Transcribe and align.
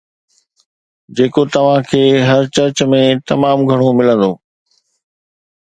جيڪو 1.19 1.43
توهان 1.57 1.85
کي 1.91 2.01
هر 2.31 2.41
چرچ 2.55 2.83
۾ 2.95 3.03
تمام 3.33 3.65
گهڻو 3.69 3.95
ملندو 3.99 4.31